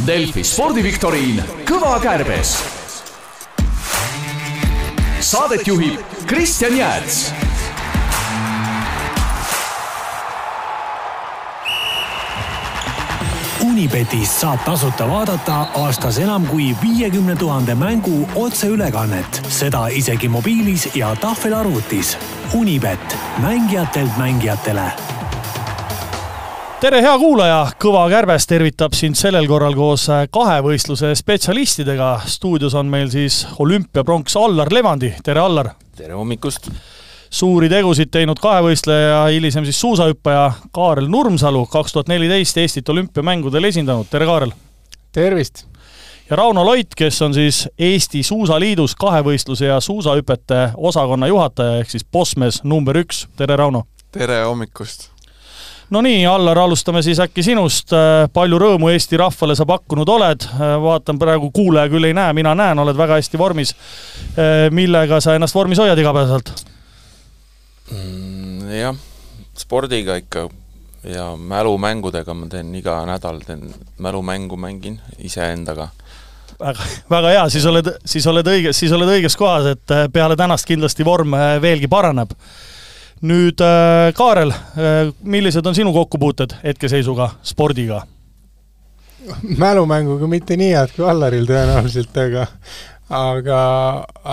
[0.00, 2.54] Delfi spordiviktoriin Kõva kärbes.
[5.20, 7.18] Saadet juhib Kristjan Jääts
[13.68, 21.12] Unibetis saab tasuta vaadata aastas enam kui viiekümne tuhande mängu otseülekannet, seda isegi mobiilis ja
[21.20, 22.16] tahvelarvutis.
[22.56, 25.11] Unibet, mängijatelt mängijatele
[26.82, 32.08] tere, hea kuulaja, Kõva Kärbes tervitab sind sellel korral koos kahevõistluse spetsialistidega.
[32.26, 35.70] stuudios on meil siis olümpiapronks Allar Levandi, tere Allar!
[35.96, 36.66] tere hommikust!
[37.30, 44.10] suuri tegusid teinud kahevõistleja, hilisem siis suusahüppaja Kaarel Nurmsalu, kaks tuhat neliteist Eestit olümpiamängudel esindanud,
[44.10, 44.52] tere Kaarel!
[45.12, 45.64] tervist!
[46.30, 52.04] ja Rauno Loit, kes on siis Eesti Suusaliidus kahevõistluse ja suusahüpete osakonna juhataja, ehk siis
[52.04, 53.86] bossmees number üks, tere Rauno!
[54.10, 55.11] tere hommikust!
[55.92, 57.92] No nii, Allar, alustame siis äkki sinust.
[58.32, 60.48] palju rõõmu Eesti rahvale sa pakkunud oled?
[60.82, 63.74] vaatan praegu, kuulaja küll ei näe, mina näen, oled väga hästi vormis.
[64.70, 66.54] millega sa ennast vormis hoiad igapäevaselt?
[67.92, 68.72] mm,?
[68.72, 68.96] Jah,
[69.58, 70.48] spordiga ikka
[71.04, 75.88] ja mälumängudega ma teen iga nädal, teen mälumängu, mängin iseendaga.
[76.60, 80.36] väga, väga hea, siis oled, siis oled õige, siis oled õiges kohas, et äh, peale
[80.36, 82.30] tänast kindlasti vorm äh, veelgi paraneb.
[83.22, 84.52] Nüüd äh, Kaarel,
[85.22, 88.02] millised on sinu kokkupuuted hetkeseisuga spordiga?
[89.58, 92.46] mälumänguga mitte nii head kui Allaril tõenäoliselt, aga
[93.14, 93.58] aga,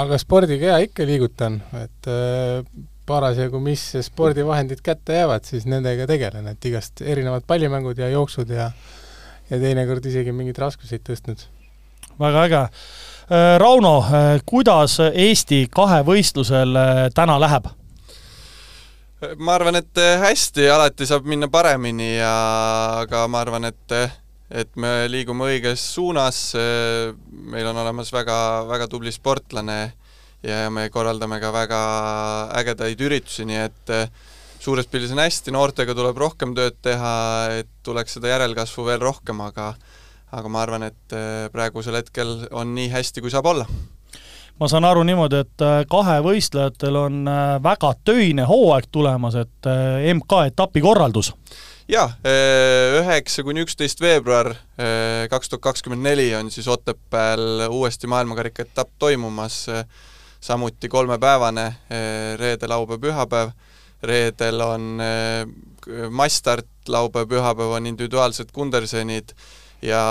[0.04, 2.10] aga spordiga jaa, ikka liigutan, et
[3.10, 8.72] parasjagu, mis spordivahendid kätte jäävad, siis nendega tegelen, et igast erinevad pallimängud ja jooksud ja
[9.50, 11.46] ja teinekord isegi mingeid raskuseid tõstnud.
[12.20, 12.62] väga äge.
[13.30, 17.70] Äh, Rauno, äh, kuidas Eesti kahevõistlusel äh, täna läheb?
[19.38, 22.34] Ma arvan, et hästi, alati saab minna paremini ja
[23.04, 23.96] aga ma arvan, et
[24.50, 26.38] et me liigume õiges suunas,
[27.30, 29.92] meil on olemas väga, väga tubli sportlane
[30.46, 31.82] ja me korraldame ka väga
[32.62, 34.10] ägedaid üritusi, nii et eh,
[34.60, 37.14] suures pildis on hästi, noortega tuleb rohkem tööd teha,
[37.60, 39.74] et tuleks seda järelkasvu veel rohkem, aga
[40.30, 43.68] aga ma arvan, et eh, praegusel hetkel on nii hästi, kui saab olla
[44.60, 47.32] ma saan aru niimoodi, et eh, kahevõistlejatel on
[47.64, 49.72] väga töine hooaeg tulemas, et
[50.14, 51.34] MK-etapi korraldus?
[51.90, 52.06] jaa,
[53.00, 54.52] üheksa kuni üksteist veebruar
[55.32, 59.64] kaks tuhat kakskümmend neli on siis Otepääl uuesti maailmakarika etapp toimumas,
[60.40, 61.66] samuti kolmepäevane,
[62.38, 63.56] reede, laupäev, pühapäev,
[64.06, 65.02] reedel on
[66.14, 69.34] massstart, laupäev, pühapäev on individuaalsed Kundersenid
[69.82, 70.02] ja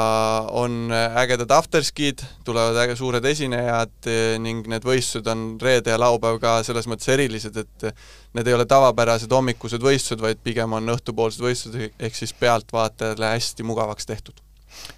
[0.50, 6.38] on ägedad afterskid, tulevad äge suured esinejad eh, ning need võistlused on reede ja laupäev
[6.40, 7.88] ka selles mõttes erilised, et
[8.36, 13.66] need ei ole tavapärased hommikused võistlused, vaid pigem on õhtupoolsed võistlused, ehk siis pealtvaatajale hästi
[13.68, 14.40] mugavaks tehtud.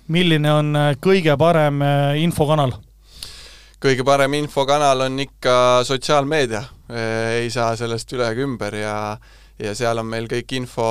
[0.08, 1.82] milline on kõige parem
[2.18, 2.76] infokanal?
[3.80, 6.62] kõige parem infokanal on ikka sotsiaalmeedia,
[7.40, 8.96] ei saa sellest üle ega ümber ja
[9.60, 10.86] ja seal on meil kõik info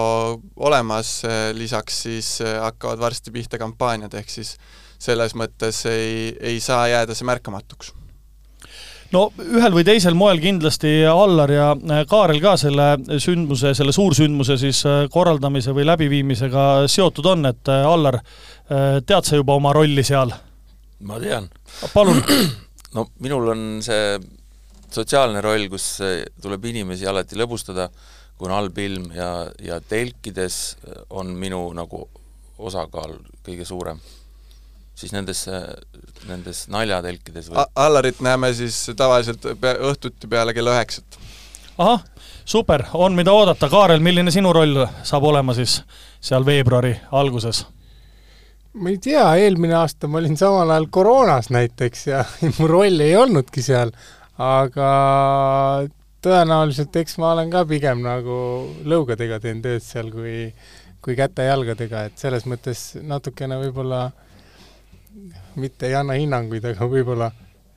[0.61, 1.21] olemas,
[1.57, 4.55] lisaks siis hakkavad varsti pihta kampaaniad, ehk siis
[4.99, 7.93] selles mõttes ei, ei saa jääda see märkamatuks
[9.15, 11.69] no ühel või teisel moel kindlasti Allar ja
[12.09, 12.91] Kaarel ka selle
[13.21, 18.19] sündmuse, selle suursündmuse siis korraldamise või läbiviimisega seotud on, et Allar,
[18.69, 20.33] tead sa juba oma rolli seal?
[20.99, 21.47] ma tean.
[21.93, 22.19] palun
[22.95, 24.17] no minul on see
[24.89, 25.99] sotsiaalne roll, kus
[26.41, 27.89] tuleb inimesi alati lõbustada,
[28.39, 29.29] kui on halb ilm ja,
[29.59, 30.77] ja telkides
[31.09, 32.05] on minu nagu
[32.59, 33.99] osakaal kõige suurem.
[34.99, 35.45] siis nendes,
[36.27, 41.19] nendes naljatelkides või Allarit näeme siis tavaliselt pea, õhtuti peale kella üheksat.
[41.77, 42.03] ahah,
[42.45, 45.81] super, on mida oodata, Kaarel, milline sinu roll saab olema siis
[46.21, 47.65] seal veebruari alguses?
[48.73, 52.23] ma ei tea, eelmine aasta ma olin samal ajal koroonas näiteks ja
[52.59, 53.91] mu roll ei olnudki seal,
[54.39, 54.89] aga
[56.25, 58.39] tõenäoliselt eks ma olen ka pigem nagu
[58.87, 60.49] lõugadega teen tööd seal kui,
[61.03, 64.09] kui käte-jalgadega, et selles mõttes natukene võib-olla
[65.59, 67.31] mitte ei anna hinnanguid, aga võib-olla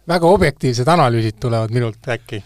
[0.08, 2.42] väga objektiivsed analüüsid tulevad minult äkki.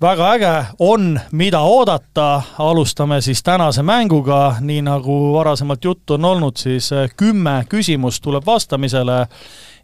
[0.00, 6.56] Väga äge, on, mida oodata, alustame siis tänase mänguga, nii nagu varasemalt juttu on olnud,
[6.60, 9.22] siis eh, kümme küsimust tuleb vastamisele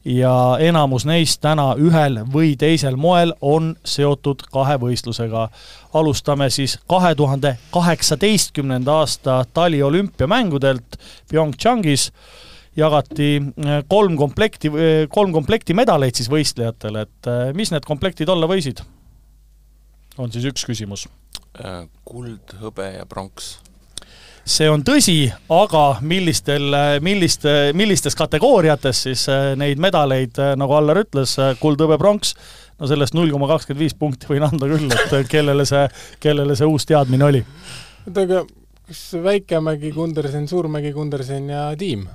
[0.05, 5.49] ja enamus neist täna ühel või teisel moel on seotud kahevõistlusega.
[5.95, 10.97] alustame siis kahe tuhande kaheksateistkümnenda aasta taliolümpiamängudelt
[11.31, 12.13] PyeongChangis
[12.77, 18.47] jagati eh, kolm komplekti, eh, kolm komplekti medaleid siis võistlejatele, et mis need komplektid olla
[18.47, 18.83] võisid?
[20.19, 21.07] on siis üks küsimus.
[21.61, 23.57] Äh, kuld, hõbe ja pronks.
[24.49, 26.75] See on tõsi, aga millistel,
[27.05, 32.35] milliste, millistes kategooriates siis äh, neid medaleid, äh, nagu Allar ütles, äh, kuld, hõbe, pronks,
[32.81, 35.87] no sellest null koma kakskümmend viis punkti võin anda küll, et kellele see,
[36.23, 37.45] kellele see uus teadmine oli.
[38.09, 38.45] oota, aga
[38.89, 42.09] kas Väikemägi, Kundersen, Suurmägi, Kundersen ja tiim?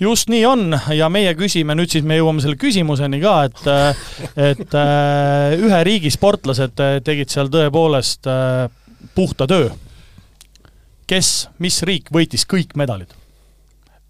[0.00, 4.76] just nii on ja meie küsime, nüüd siis me jõuame selle küsimuseni ka, et et
[5.60, 8.28] ühe riigi sportlased tegid seal tõepoolest
[9.16, 9.68] puhta töö
[11.10, 11.30] kes,
[11.62, 13.14] mis riik võitis kõik medalid?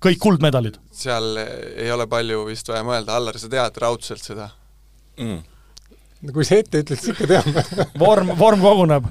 [0.00, 0.78] kõik kuldmedalid?
[0.92, 4.50] seal ei ole palju vist vaja mõelda, Allar, sa tead raudselt seda
[5.20, 5.40] mm.?
[6.26, 7.64] no kui sa ette ütled, siis ikka teame
[8.02, 9.08] vorm, vorm koguneb.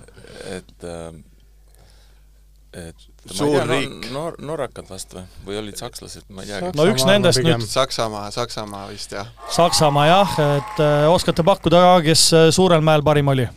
[0.49, 1.09] et äh,
[2.69, 4.11] et suur riik no,.
[4.13, 6.73] Nor-, norrakad vast või, või olid sakslased, ma ei teagi.
[6.77, 9.31] no üks nendest nüüd Saksamaa, Saksamaa vist jah.
[9.55, 13.47] Saksamaa jah, et äh, oskate pakkuda ka, kes äh, Suurel mäel parim oli?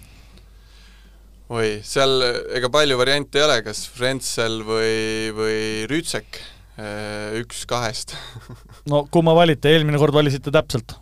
[1.52, 2.22] Oi, seal
[2.56, 5.58] ega palju variante ei ole, kas Frenzel või, või
[5.90, 6.40] Rüütsek,
[6.78, 8.16] äh, üks kahest
[8.90, 10.96] no kumma valite, eelmine kord valisite täpselt?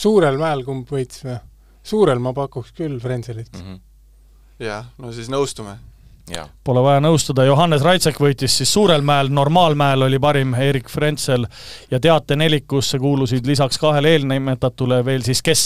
[0.00, 1.38] Suurel mäel kumb võits või?
[1.90, 3.62] Suurel ma pakuks küll Frenzelit mm.
[3.62, 3.80] -hmm.
[4.66, 5.78] jah, no siis nõustume.
[6.64, 11.46] Pole vaja nõustuda, Johannes Raitsek võitis siis Suurel mäel, Normaalmäel oli parim Erik Frenzel
[11.90, 15.64] ja teatenelikusse kuulusid lisaks kahele eelnimetatule veel siis kes?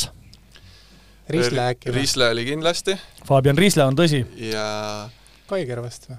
[1.30, 2.00] Risle äkki või?
[2.02, 2.96] Risle oli kindlasti.
[3.24, 4.24] Fabian Risle on tõsi.
[4.50, 4.64] ja
[5.48, 6.18] Kaiger vast või?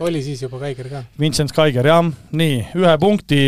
[0.00, 1.04] oli siis juba Kaiger ka?
[1.20, 2.08] Vincent Kaiger, jah.
[2.32, 3.42] nii, ühe punkti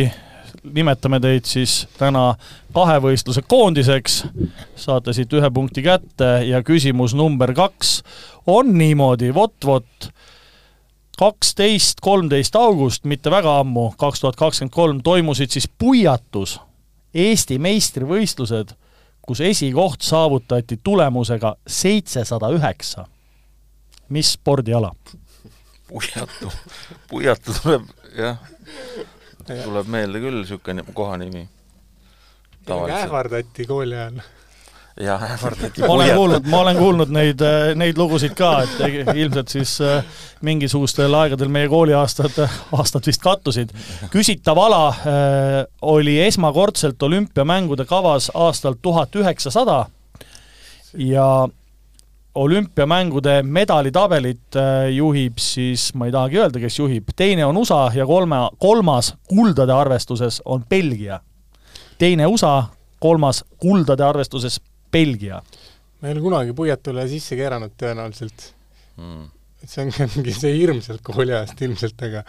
[0.62, 2.34] nimetame teid siis täna
[2.74, 4.22] kahevõistluse koondiseks,
[4.78, 8.00] saate siit ühe punkti kätte ja küsimus number kaks
[8.46, 10.10] on niimoodi, vot-vot,
[11.18, 16.58] kaksteist, kolmteist august, mitte väga ammu, kaks tuhat kakskümmend kolm, toimusid siis Puiatus
[17.12, 18.72] Eesti meistrivõistlused
[19.26, 23.06] kus esikoht saavutati tulemusega seitsesada üheksa.
[24.08, 24.92] mis spordiala?
[25.88, 26.52] puiatu,
[27.08, 28.38] puiatu tuleb, jah,
[29.46, 31.48] tuleb meelde küll niisugune kohanimi.
[32.70, 34.22] ähvardati kooli ajal
[35.00, 35.80] jah, ähvardati.
[35.80, 40.04] ma olen kuulnud, ma olen kuulnud neid, äh, neid lugusid ka, et ilmselt siis äh,
[40.44, 42.36] mingisugustel aegadel meie kooliaastad,
[42.78, 43.72] aastad vist kattusid.
[44.12, 49.86] küsitav ala äh, oli esmakordselt olümpiamängude kavas aastal tuhat üheksasada
[50.98, 51.48] ja
[52.34, 54.56] olümpiamängude medalitabelit
[54.92, 59.72] juhib siis, ma ei tahagi öelda, kes juhib, teine on USA ja kolme, kolmas kuldade
[59.72, 61.20] arvestuses on Belgia.
[61.98, 62.64] teine USA,
[63.00, 64.60] kolmas kuldade arvestuses
[64.92, 65.42] Belgia.
[66.00, 68.48] ma ei ole kunagi puiatule sisse keeranud tõenäoliselt
[68.98, 69.26] mm..
[69.64, 72.24] see on mingi see hirm sealt kooliajast ilmselt, aga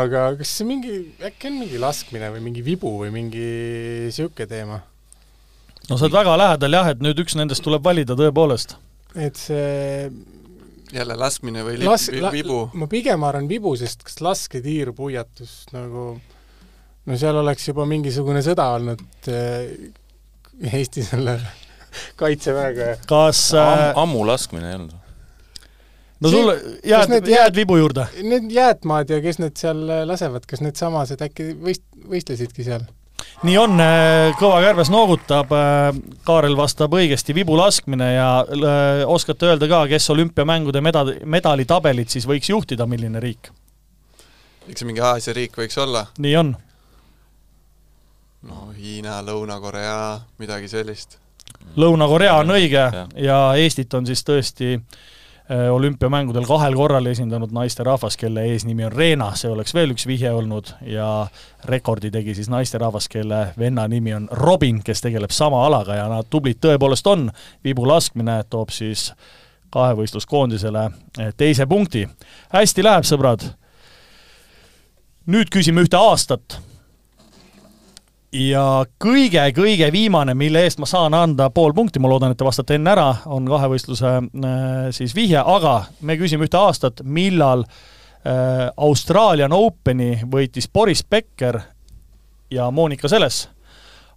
[0.00, 3.46] aga kas see mingi, äkki on mingi laskmine või mingi vibu või mingi
[4.08, 4.80] niisugune teema?
[5.88, 8.76] no sa oled väga lähedal jah, et nüüd üks nendest tuleb valida tõepoolest.
[9.14, 10.10] et see
[10.90, 12.64] jälle laskmine või Las, vibu?
[12.74, 16.12] ma pigem arvan vibu, sest kas lasketiir, puiatus nagu
[17.06, 19.90] no seal oleks juba mingisugune sõda olnud äh,
[20.60, 21.38] Eesti selle
[22.20, 22.96] kaitseväega.
[23.10, 24.96] kas Am, äh, ammu laskmine ei olnud?
[26.20, 28.06] no sul jääd, jääd, jääd vibu juurde?
[28.22, 32.86] Need jäätmaad ja kes need seal lasevad, kas needsamased äkki võist-, võistlesidki seal?
[33.46, 38.28] nii on, äh, Kõva Kärbes noogutab, äh, Kaarel vastab õigesti, vibu laskmine ja
[39.06, 43.52] oskate öelda ka, kes olümpiamängude meda-, medalitabelit siis võiks juhtida, milline riik?
[44.68, 46.06] eks see mingi Aasia riik võiks olla?
[46.18, 46.54] nii on.
[48.48, 51.18] no Hiina, Lõuna-Korea, midagi sellist
[51.76, 53.06] Lõuna-Korea on õige ja.
[53.16, 59.30] ja Eestit on siis tõesti äh, olümpiamängudel kahel korral esindanud naisterahvas, kelle eesnimi on Reena,
[59.38, 61.26] see oleks veel üks vihje olnud, ja
[61.70, 66.30] rekordi tegi siis naisterahvas, kelle venna nimi on Robin, kes tegeleb sama alaga ja nad
[66.30, 67.28] tublid tõepoolest on,
[67.64, 69.12] vibu laskmine toob siis
[69.70, 72.08] kahevõistluskoondisele äh, teise punkti.
[72.52, 73.52] hästi läheb, sõbrad.
[75.30, 76.58] nüüd küsime ühte aastat
[78.32, 78.64] ja
[79.02, 82.92] kõige-kõige viimane, mille eest ma saan anda pool punkti, ma loodan, et te vastate enne
[82.92, 90.20] ära, on kahevõistluse äh, siis vihje, aga me küsime ühte aastat, millal äh, Australian Openi
[90.30, 91.60] võitis Boris Becker
[92.50, 93.48] ja Monika Seles.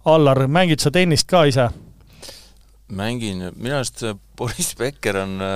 [0.04, 1.70] Allar, mängid sa tennist ka ise?
[2.94, 4.04] mängin, minu arust
[4.36, 5.54] Boris Becker on äh,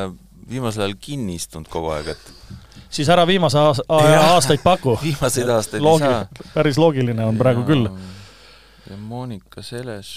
[0.51, 2.55] viimasel ajal kinni istunud kogu aeg, et
[2.91, 4.97] siis ära viimase aastaid paku.
[5.05, 6.53] viimaseid aastaid Loogi, ei saa.
[6.55, 7.69] päris loogiline on praegu ja...
[7.69, 7.91] küll
[8.91, 10.11] ja Monika Seles,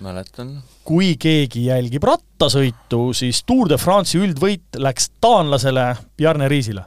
[0.00, 0.62] mäletan.
[0.84, 6.84] kui keegi jälgib rattasõitu, siis Tour de France'i üldvõit läks taanlasele Bjarne Riisile.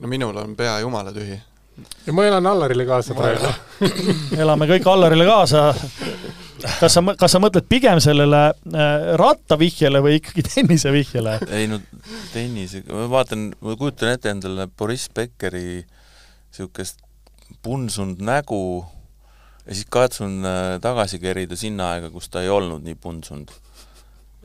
[0.00, 1.38] no minul on pea jumala tühi.
[2.06, 3.48] ja ma elan Allarile kaasa praegu
[4.42, 5.74] elame kõik Allarile kaasa.
[6.80, 11.38] kas sa, kas sa mõtled pigem sellele äh, rattavihjele või ikkagi tennisevihjele?
[11.50, 11.80] ei no
[12.32, 15.84] tennis, ma vaatan, ma kujutan ette endale Boriss Beckeri
[16.54, 17.03] niisugust
[17.64, 18.84] punsunud nägu
[19.64, 23.52] ja siis katsun äh, tagasi kerida sinna aega, kus ta ei olnud nii punsunud.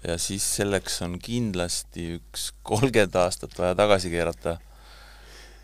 [0.07, 4.57] ja siis selleks on kindlasti üks kolmkümmend aastat vaja tagasi keerata.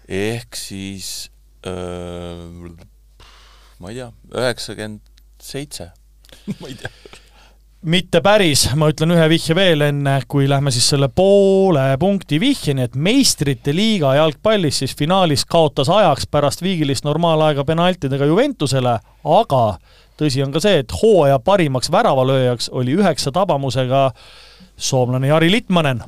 [0.07, 1.31] ehk siis
[1.67, 2.73] öö,
[3.79, 5.91] ma ei tea, üheksakümmend seitse,
[6.59, 6.91] ma ei tea
[7.85, 12.87] mitte päris, ma ütlen ühe vihje veel enne, kui lähme siis selle poole punkti vihjeni,
[12.87, 18.95] et meistrite liiga jalgpallis siis finaalis kaotas ajaks pärast viigilist normaalaega penaltidega Juventusele,
[19.37, 19.61] aga
[20.19, 24.07] tõsi on ka see, et hooaja parimaks väravalööjaks oli üheksa tabamusega
[24.75, 26.01] soomlane Jari Litmanen.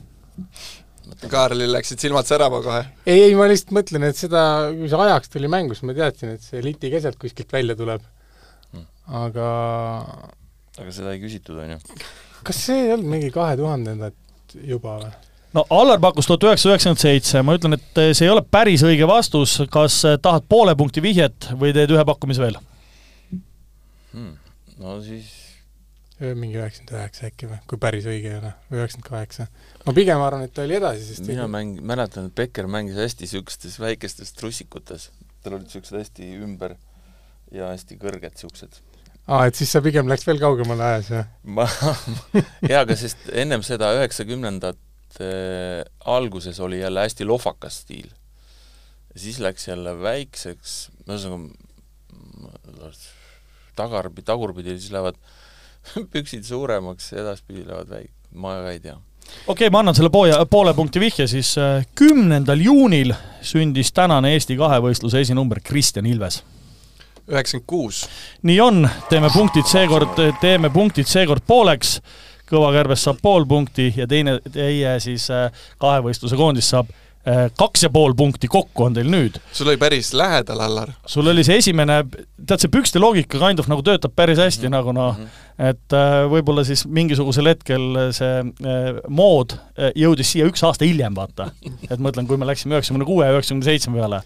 [1.30, 2.82] Kaarlil läksid silmad särama kohe.
[3.06, 4.42] ei, ei, ma lihtsalt mõtlen, et seda,
[4.74, 8.02] kui see ajaks tuli mängu, siis ma teadsin, et see liti keselt kuskilt välja tuleb.
[9.08, 9.48] aga
[10.78, 12.02] aga seda ei küsitud, on ju?
[12.48, 15.14] kas see ei olnud mingi kahe tuhandendat juba või?
[15.58, 19.08] no Allar pakkus tuhat üheksasada üheksakümmend seitse, ma ütlen, et see ei ole päris õige
[19.10, 22.60] vastus, kas tahad poole punkti vihjet või teed ühe pakkumise veel
[24.14, 24.34] hmm.?
[24.84, 25.34] no siis
[26.18, 29.48] mingi üheksakümmend üheksa äkki või, kui päris õige ei ole, või üheksakümmend kaheksa.
[29.86, 33.28] ma pigem arvan, et ta oli edasi, sest mina mäng-, mäletan, et Becker mängis hästi
[33.28, 35.12] niisugustes väikestes trussikutes,
[35.44, 36.78] tal olid niisugused hästi ümber
[37.54, 38.82] ja hästi kõrged niisugused
[39.28, 41.28] aa, et siis sa pigem läks veel kaugemale ajas, jah?
[41.58, 41.68] ma,
[42.64, 45.32] jaa, aga sest ennem seda üheksakümnendate
[46.06, 48.10] alguses oli jälle hästi lohvakas stiil.
[49.18, 52.92] siis läks jälle väikseks, ühesõnaga
[53.78, 55.18] tagarpi, tagurpidi siis lähevad
[56.14, 60.40] püksid suuremaks, edaspidi lähevad väik-, ma väga ei tea okei okay,, ma annan selle pooja,
[60.50, 66.44] poole punkti vihje, siis äh, kümnendal juunil sündis tänane Eesti kahevõistluse esinumber Kristjan Ilves
[67.28, 68.06] üheksakümmend kuus.
[68.48, 72.00] nii on, teeme punktid seekord, teeme punktid seekord pooleks,
[72.48, 75.50] Kõva Kärbes saab pool punkti ja teine, teie siis äh,
[75.84, 76.94] kahevõistluse koondis saab
[77.28, 79.36] äh, kaks ja pool punkti kokku on teil nüüd.
[79.52, 80.94] sul oli päris lähedal, Allar.
[81.04, 81.98] sul oli see esimene,
[82.40, 84.78] tead, see pükste loogika kind of nagu töötab päris hästi mm, -hmm.
[84.78, 85.34] nagu noh, mhm.
[85.74, 88.40] et äh, võib-olla siis mingisugusel hetkel see
[89.10, 89.58] mood
[89.96, 91.52] jõudis siia üks aasta hiljem, vaata.
[91.90, 94.24] et ma mõtlen, kui me läksime üheksakümne kuue ja üheksakümne seitsme peale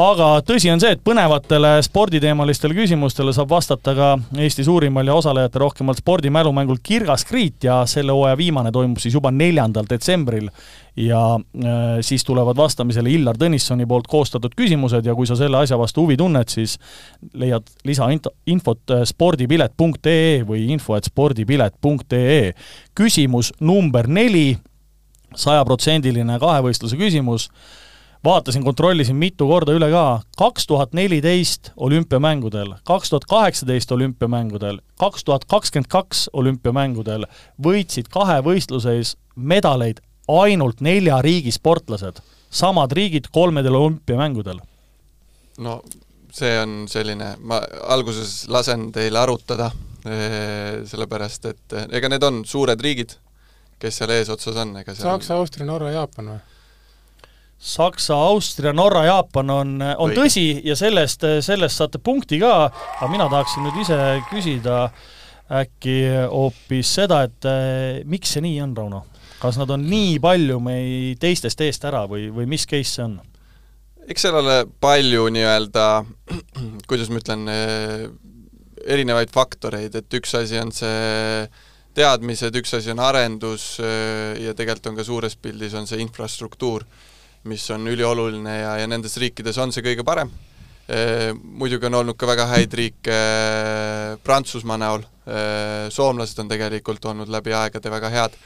[0.00, 4.08] aga tõsi on see, et põnevatele sporditeemalistele küsimustele saab vastata ka
[4.42, 9.30] Eesti suurimal ja osalejate rohkemalt spordimälumängul Kirgas Kriit ja selle hooaja viimane toimub siis juba
[9.30, 10.48] neljandal detsembril
[10.98, 15.78] ja äh, siis tulevad vastamisele Illar Tõnissoni poolt koostatud küsimused ja kui sa selle asja
[15.78, 16.76] vastu huvi tunned, siis
[17.34, 22.52] leiad lisainfot äh, spordipilet.ee või info et spordipilet.ee.
[22.98, 24.56] küsimus number neli,
[25.34, 27.48] sajaprotsendiline kahevõistluse küsimus
[28.24, 35.24] vaatasin, kontrollisin mitu korda üle ka, kaks tuhat neliteist olümpiamängudel, kaks tuhat kaheksateist olümpiamängudel, kaks
[35.24, 37.26] tuhat kakskümmend kaks olümpiamängudel
[37.62, 42.22] võitsid kahevõistluses medaleid ainult nelja riigi sportlased.
[42.54, 44.60] samad riigid kolmedel olümpiamängudel.
[45.58, 45.82] no
[46.30, 49.70] see on selline, ma alguses lasen teil arutada,
[50.06, 53.16] eh, sellepärast et eh, ega need on suured riigid,
[53.78, 56.53] kes seal eesotsas on, ega seal Saksa, Austria, Norra, Jaapan või?
[57.64, 60.18] Saksa, Austria, Norra, Jaapan on, on Või.
[60.18, 64.90] tõsi ja sellest, sellest saate punkti ka, aga mina tahaksin nüüd ise küsida
[65.62, 65.96] äkki
[66.28, 69.04] hoopis seda, et eh, miks see nii on, Rauno?
[69.40, 73.18] kas nad on nii palju meid teistest eest ära või, või mis case see on?
[74.08, 75.86] eks seal ole palju nii-öelda,
[76.88, 78.04] kuidas ma ütlen, eh,
[78.84, 81.48] erinevaid faktoreid, et üks asi on see
[81.96, 86.84] teadmised, üks asi on arendus eh, ja tegelikult on ka suures pildis on see infrastruktuur
[87.48, 90.32] mis on ülioluline ja, ja nendes riikides on see kõige parem.
[91.42, 93.14] Muidugi on olnud ka väga häid riike
[94.24, 95.06] Prantsusmaa näol,
[95.94, 98.36] soomlased on tegelikult olnud läbi aegade väga head,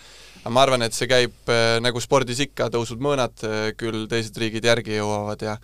[0.44, 1.50] aga ma arvan, et see käib
[1.82, 3.42] nagu spordis ikka, tõusud-mõõnad,
[3.80, 5.58] küll teised riigid järgi jõuavad ja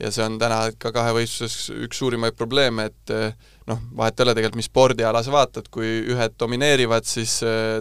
[0.00, 3.10] ja see on täna ka kahevõistluses üks suurimaid probleeme, et
[3.68, 7.34] noh, vahet ei ole tegelikult, mis spordiala sa vaatad, kui ühed domineerivad, siis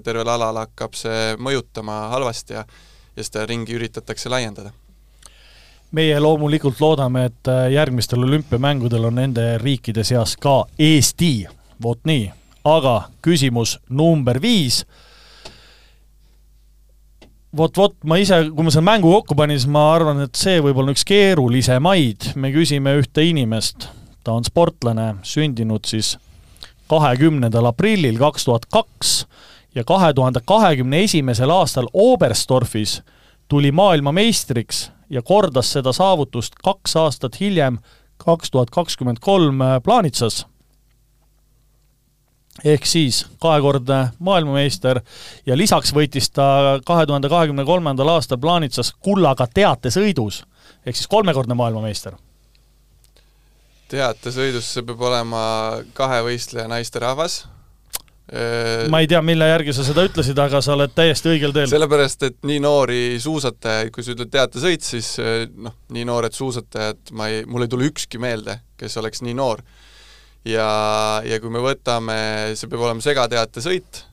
[0.04, 2.66] tervel alal hakkab see mõjutama halvasti ja
[3.20, 4.72] ja seda ringi üritatakse laiendada
[5.92, 11.48] meie loomulikult loodame, et äh, järgmistel olümpiamängudel on nende riikide seas ka Eesti,
[11.84, 12.32] vot nii.
[12.64, 14.84] aga küsimus number viis.
[17.58, 20.60] vot, vot ma ise, kui ma selle mängu kokku panin, siis ma arvan, et see
[20.62, 22.34] võib olla üks keerulisemaid.
[22.36, 23.90] me küsime ühte inimest,
[24.24, 26.18] ta on sportlane, sündinud siis
[26.90, 29.24] kahekümnendal aprillil kaks tuhat kaks
[29.76, 33.00] ja kahe tuhande kahekümne esimesel aastal Oberstdorfis
[33.50, 37.80] tuli maailmameistriks ja kordas seda saavutust kaks aastat hiljem,
[38.18, 40.46] kaks tuhat kakskümmend kolm äh, Plaanitsas.
[42.64, 45.00] ehk siis kahekordne maailmameister
[45.46, 50.44] ja lisaks võitis ta kahe tuhande kahekümne kolmandal aastal Plaanitsas kullaga teatesõidus,
[50.86, 52.18] ehk siis kolmekordne maailmameister.
[53.88, 55.42] teatesõidus see peab olema
[55.94, 57.46] kahevõistleja naisterahvas,
[58.90, 61.70] ma ei tea, mille järgi sa seda ütlesid, aga sa oled täiesti õigel teel.
[61.72, 65.16] sellepärast, et nii noori suusatajaid, kui sa ütled teatesõit, siis
[65.58, 69.66] noh, nii noored suusatajad, ma ei, mul ei tule ükski meelde, kes oleks nii noor.
[70.46, 70.70] ja,
[71.26, 72.20] ja kui me võtame,
[72.54, 74.06] see peab olema segateatesõit,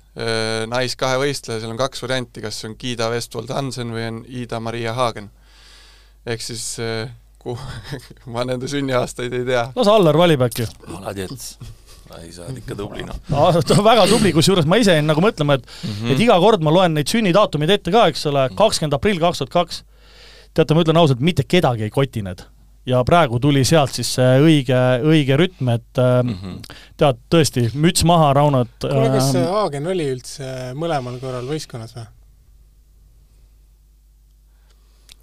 [0.73, 5.29] naiskahevõistleja, seal on kaks varianti, kas on Giida Westwold Hansen või on Ida-Maria Hagen.
[6.25, 6.79] ehk siis
[7.39, 7.61] kuhu
[8.33, 9.69] ma nende sünniaastaid ei tea.
[9.77, 10.65] las Allar valib äkki.
[10.89, 11.85] alati, et
[12.21, 13.21] ei, sa oled ikka tubli, noh.
[13.29, 16.13] ta on väga tubli, kusjuures ma ise jäin nagu mõtlema, et mm -hmm.
[16.15, 19.55] et iga kord ma loen neid sünnidaatumeid ette ka, eks ole, kakskümmend aprill kaks tuhat
[19.55, 19.85] kaks.
[20.55, 22.45] teate, ma ütlen ausalt, mitte kedagi ei koti need.
[22.87, 26.77] ja praegu tuli sealt siis see õige, õige rütm, et mm -hmm.
[26.97, 32.07] tead, tõesti, müts maha, Rauno, et kuule, kas Haagen oli üldse mõlemal korral võistkonnas või?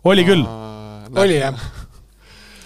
[0.04, 0.46] oli küll.
[1.16, 1.56] oli jah?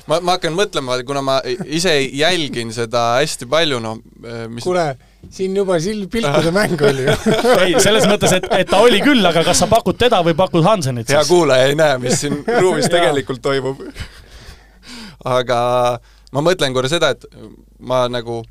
[0.07, 3.97] Ma, ma hakkan mõtlema, kuna ma ise jälgin seda hästi palju, no
[4.51, 4.89] mis kuule,
[5.33, 7.15] siin juba sild pilkude mäng oli ju
[7.63, 10.65] ei, selles mõttes, et, et ta oli küll, aga kas sa pakud teda või pakud
[10.65, 11.17] Hansenit siis?
[11.17, 13.81] hea kuulaja ei näe, mis siin ruumis tegelikult toimub.
[15.25, 15.57] aga
[16.33, 17.27] ma mõtlen korra seda, et
[17.79, 18.43] ma nagu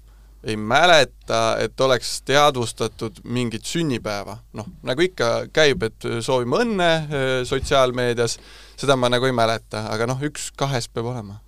[0.47, 4.37] ei mäleta, et oleks teadvustatud mingit sünnipäeva.
[4.55, 6.91] noh, nagu ikka käib, et soovime õnne
[7.49, 8.39] sotsiaalmeedias,
[8.79, 11.41] seda ma nagu ei mäleta, aga noh, üks kahest peab olema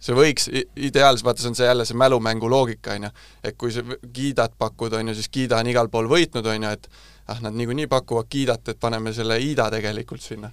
[0.00, 0.48] see võiks,
[0.80, 3.14] ideaalselt vaata, see on see jälle see mälumängu loogika, on ju,
[3.44, 6.76] et kui sa Giidat pakud, on ju, siis Giida on igal pool võitnud, on ju,
[6.78, 6.88] et
[7.28, 10.50] ah, nad niikuinii pakuvad Giidat, et paneme selle Ida tegelikult sinna.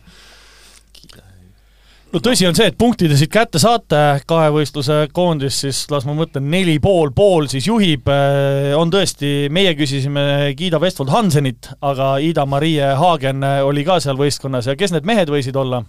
[2.11, 6.43] no tõsi on see, et punktide siit kätte saate, kahevõistluse koondis siis, las ma mõtlen,
[6.51, 12.95] neli pool, pool siis juhib, äh, on tõesti, meie küsisime Giida Westfold Hansenit, aga Ida-Marie
[12.99, 15.85] Haagen oli ka seal võistkonnas ja kes need mehed võisid olla?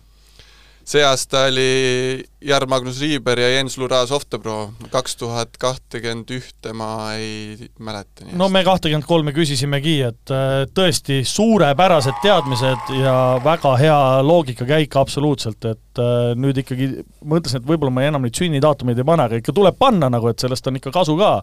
[0.88, 7.68] See aasta oli Jar-Magnus Riiber ja Jens Lura Softebro, kaks tuhat kahtekümmend ühte ma ei
[7.78, 8.28] mäleta.
[8.32, 15.60] no me kahtekümmend kolme küsisimegi, et äh, tõesti suurepärased teadmised ja väga hea loogikakäik absoluutselt,
[15.68, 19.56] et äh, nüüd ikkagi mõtlesin, et võib-olla ma enam neid sünnidaatumeid ei pane, aga ikka
[19.60, 21.34] tuleb panna nagu, et sellest on ikka kasu ka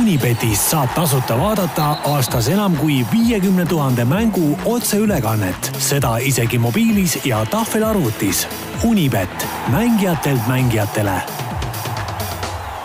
[0.00, 7.42] Unibetis saab tasuta vaadata aastas enam kui viiekümne tuhande mängu otseülekannet, seda isegi mobiilis ja
[7.50, 8.46] tahvelarvutis.
[8.84, 11.18] Unibet, mängijatelt mängijatele.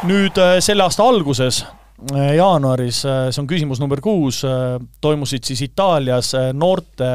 [0.04, 4.43] nüüd äh, selle aasta alguses äh, jaanuaris, äh, see on küsimus number kuus,
[5.01, 7.12] toimusid siis Itaalias noorte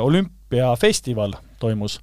[0.00, 2.00] olümpiafestival toimus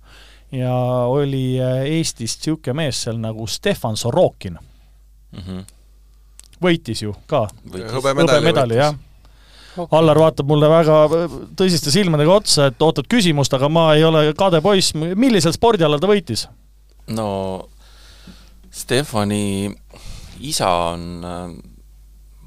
[0.51, 0.75] ja
[1.09, 1.57] oli
[1.89, 4.59] Eestist niisugune mees seal nagu Stefan Sorokin
[5.31, 5.41] mm.
[5.41, 5.65] -hmm
[6.61, 7.45] võitis ju ka.
[7.95, 8.95] hõbemedali, jah.
[9.91, 10.97] Allar vaatab mulle väga
[11.59, 16.07] tõsiste silmadega otsa, et ootad küsimust, aga ma ei ole kade poiss, millisel spordialal ta
[16.07, 16.47] võitis?
[17.11, 17.27] no
[18.71, 19.69] Stefani
[20.39, 21.51] isa on äh,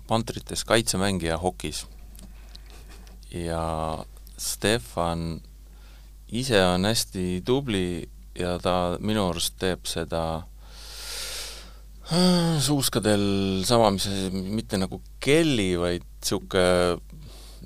[0.09, 1.85] pantrites kaitsemängija hokis
[3.31, 4.05] ja
[4.39, 5.41] Stefan
[6.33, 10.43] ise on hästi tubli ja ta minu arust teeb seda
[12.65, 13.23] suuskadel
[13.69, 16.99] sama, mis asi, mitte nagu kelli, vaid niisugune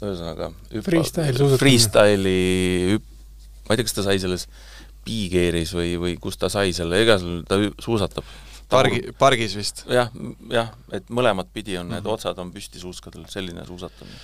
[0.03, 0.49] ühesõnaga
[0.83, 3.11] freestyle freestyle'i hüpp,
[3.69, 4.49] ma ei tea, kas ta sai selles
[5.07, 8.27] Big-Airis või, või kus ta sai selle, igasugune ta suusatab.
[8.73, 10.09] pargi, pargis vist ja,?
[10.09, 12.03] jah, jah, et mõlemat pidi on mm, -hmm.
[12.03, 14.19] need otsad on püsti suuskadel, selline suusatamine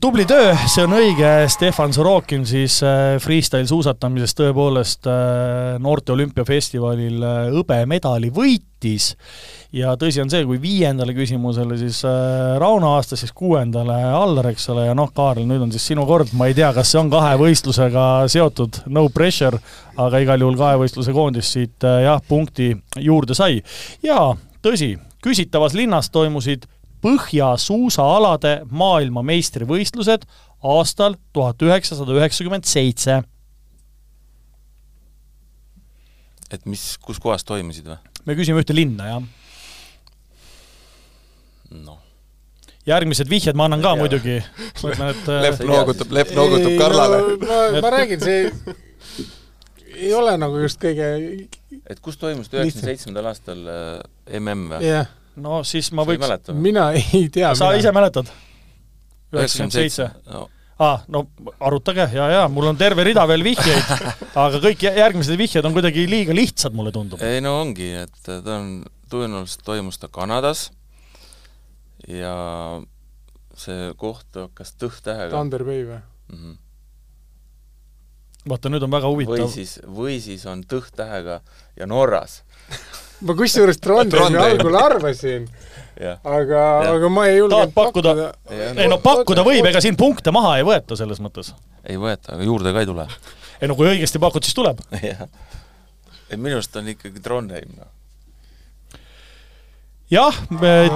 [0.00, 7.24] tubli töö, see on õige, Stefan Sorokin siis äh, freestyle suusatamises tõepoolest äh, noorte olümpiafestivalil
[7.54, 9.14] hõbemedali võitis.
[9.72, 12.02] Ja tõsi on see, kui viiendale küsimusele siis
[12.60, 16.34] Rauno vastas, siis kuuendale Allar, eks ole, ja noh, Kaarel, nüüd on siis sinu kord,
[16.36, 19.60] ma ei tea, kas see on kahevõistlusega seotud, no pressure,
[20.00, 23.62] aga igal juhul kahevõistluse koondis siit jah, punkti juurde sai.
[24.04, 26.66] jaa, tõsi, küsitavas linnas toimusid
[27.04, 30.26] põhjasuusaalade maailmameistrivõistlused
[30.60, 33.22] aastal tuhat üheksasada üheksakümmend seitse.
[36.50, 37.98] et mis, kus kohas toimusid või?
[38.26, 39.22] me küsime ühte linna, jah.
[41.70, 42.00] noh.
[42.90, 44.00] järgmised vihjed ma annan ka ja.
[44.00, 44.40] muidugi.
[44.82, 47.22] Lepp noogutab, Lepp noogutab Karlale.
[47.44, 48.76] ma, ma räägin, see
[50.00, 51.08] ei ole nagu just kõige
[51.90, 54.84] et kus toimus üheksakümne seitsmendal aastal äh, MM või?
[54.90, 55.08] jah
[55.42, 57.54] no siis ma võiks mina ei tea.
[57.54, 57.82] sa mina.
[57.82, 58.32] ise mäletad?
[59.34, 60.08] üheksakümmend seitse?
[60.30, 60.46] aa,
[60.78, 61.26] ah, no
[61.60, 63.90] arutage, ja, ja mul on terve rida veel vihjeid
[64.44, 67.22] aga kõik järgmised vihjed on kuidagi liiga lihtsad, mulle tundub.
[67.22, 70.70] ei no ongi, et ta on, tõenäoliselt toimus ta Kanadas
[72.08, 72.34] ja
[73.60, 76.00] see koht hakkas tõht-tähega Thunder Bay või?
[76.32, 76.36] mm.
[76.38, 76.56] -hmm.
[78.52, 81.40] vaata, nüüd on väga või huvitav, siis, või siis on tõht-tähega
[81.76, 82.42] ja Norras,
[83.20, 84.56] ma kusjuures Trondheimi Trondheim.
[84.56, 85.46] algul arvasin,
[86.00, 86.18] jah.
[86.24, 88.16] aga, aga ma ei julgenud pakkuda?
[88.50, 91.52] ei no pakkuda võib, ega siin punkte maha ei võeta selles mõttes.
[91.84, 93.06] ei võeta, aga juurde ka ei tule.
[93.60, 94.82] ei no kui õigesti pakud, siis tuleb.
[95.12, 95.24] jah.
[96.28, 97.90] et minu arust on ikkagi Trondheim, noh.
[100.10, 100.42] jah,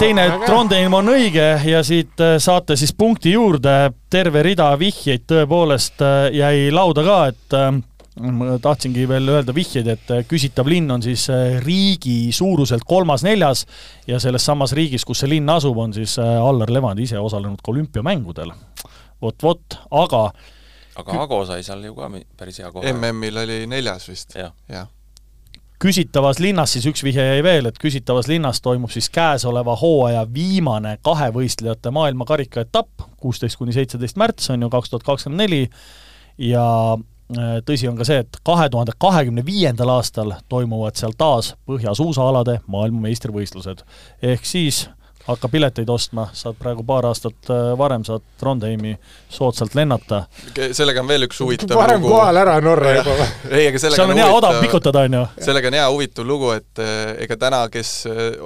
[0.00, 0.42] teine hea.
[0.46, 6.30] Trondheim on õige ja siit äh, saate siis punkti juurde, terve rida vihjeid tõepoolest äh,
[6.40, 7.74] jäi lauda ka, et äh,
[8.20, 13.64] ma tahtsingi veel öelda vihjeid, et äh, küsitav linn on siis äh, riigi suuruselt kolmas-neljas
[14.06, 17.62] ja selles samas riigis, kus see linn asub, on siis äh, Allar Levand ise osalenud
[17.64, 18.52] ka olümpiamängudel
[19.24, 20.28] vot, vot, aga
[20.94, 22.92] aga Ago sai seal ju ka päris hea koha.
[22.92, 24.86] MM-il oli neljas vist, jah, jah.
[25.82, 30.98] küsitavas linnas siis üks vihje jäi veel, et küsitavas linnas toimub siis käesoleva hooaja viimane
[31.02, 35.64] kahevõistlejate maailmakarika etapp, kuusteist kuni seitseteist märts on ju kaks tuhat kakskümmend neli
[36.38, 36.64] ja
[37.64, 43.80] tõsi on ka see, et kahe tuhande kahekümne viiendal aastal toimuvad seal taas põhjasuusaalade maailmameistrivõistlused.
[44.22, 44.84] ehk siis
[45.24, 48.94] hakka pileteid ostma, saad praegu paar aastat äh, varem saad Trondheimi
[49.32, 50.24] soodsalt lennata.
[50.72, 52.12] sellega on veel üks huvitav varem lugu.
[52.12, 53.28] kohal ära Norra juba.
[53.48, 54.60] ei, aga sellega seal on hea odav.
[54.60, 55.24] pikutada, on ju.
[55.46, 57.94] sellega on hea huvitav lugu, et eh, ega täna, kes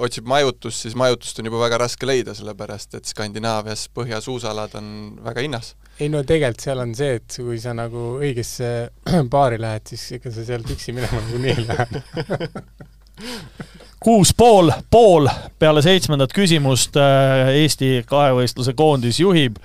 [0.07, 4.91] otsib majutust, siis majutust on juba väga raske leida, sellepärast et Skandinaavias põhjasuusalad on
[5.25, 5.75] väga hinnas.
[5.99, 8.67] Ei no tegelikult seal on see, et kui sa nagu õigesse
[9.33, 11.87] baari lähed, siis ega sa sealt üksi minema nagunii ei lähe.
[14.03, 15.27] kuus pool, pool
[15.59, 19.57] peale seitsmendat küsimust äh, Eesti kahevõistluse koondis juhib,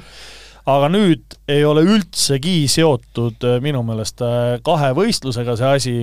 [0.67, 5.95] aga nüüd ei ole üldsegi seotud äh, minu meelest äh, kahevõistlusega see asi,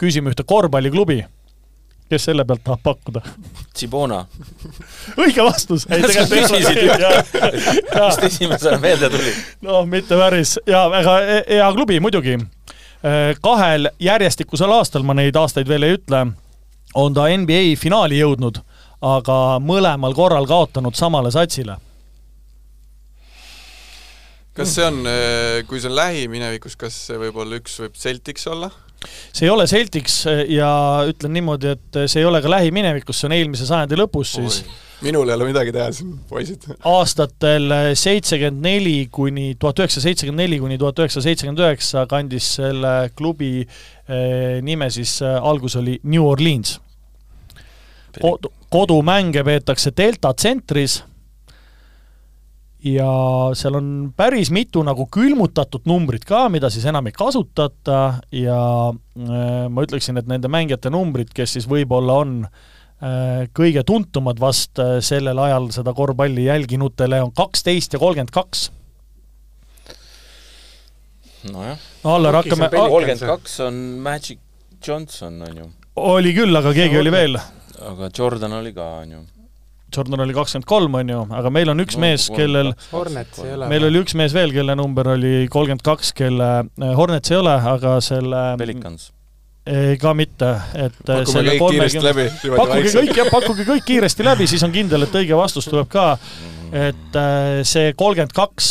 [0.00, 1.20] küsime ühte korvpalliklubi,
[2.10, 3.20] kes selle pealt tahab pakkuda?
[3.76, 4.24] Cibona,
[5.16, 5.86] õige vastus!
[5.90, 6.96] ei, tegelikult küsisid ju.
[7.94, 9.34] Mis esimesena meelde tuli?
[9.66, 12.38] no mitte päris, jaa, väga he- hea klubi muidugi.
[13.40, 16.24] kahel järjestikusel aastal, ma neid aastaid veel ei ütle,
[16.94, 18.58] on ta NBA finaali jõudnud,
[19.00, 21.78] aga mõlemal korral kaotanud samale satsile.
[24.52, 24.98] kas see on,
[25.70, 28.68] kui see on lähiminevikus, kas see võib olla üks, võib Celtics olla?
[29.06, 30.70] See ei ole Celtics ja
[31.08, 34.60] ütlen niimoodi, et see ei ole ka lähiminevikus, see on eelmise sajandi lõpus siis.
[35.04, 36.66] minul ei ole midagi teha siin, poisid.
[36.90, 42.94] aastatel seitsekümmend neli kuni tuhat üheksasada seitsekümmend neli kuni tuhat üheksasada seitsekümmend üheksa kandis selle
[43.16, 46.78] klubi eh, nime siis, algus oli New Orleans.
[48.20, 51.00] Kod-, kodumänge peetakse Delta tsentris
[52.86, 53.10] ja
[53.58, 58.00] seal on päris mitu nagu külmutatud numbrit ka, mida siis enam ei kasutata
[58.34, 58.58] ja
[58.90, 64.80] äh, ma ütleksin, et nende mängijate numbrid, kes siis võib-olla on äh, kõige tuntumad vast
[64.80, 68.70] äh, sellel ajal seda korvpalli jälginutele, on kaksteist ja kolmkümmend kaks.
[71.50, 74.40] nojah, no Allar, hakkame, kolmkümmend kaks on Magic
[74.86, 75.68] Johnson, on ju.
[76.00, 77.36] oli küll, aga keegi oli veel.
[77.90, 79.26] aga Jordan oli ka, on ju.
[79.96, 83.54] Jordan oli kakskümmend kolm, on ju, aga meil on üks No, mees, kellel Hornets ei
[83.54, 83.68] ole.
[83.72, 87.56] meil oli üks mees veel, kelle number oli kolmkümmend kaks, kelle äh, Hornets ei ole,
[87.72, 89.10] aga selle Pelicans.
[89.66, 92.28] ei, ka mitte, et äh, selle kõik kiiresti läbi.
[92.48, 96.06] pakkuge kõik, jah, pakkuge kõik kiiresti läbi, siis on kindel, et õige vastus tuleb ka.
[96.70, 98.70] et äh, see kolmkümmend kaks,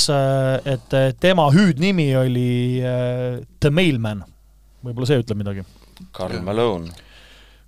[0.76, 4.24] et äh, tema hüüdnimi oli äh, The Mailman.
[4.86, 5.68] võib-olla see ütleb midagi.
[6.16, 6.94] Karl Malone.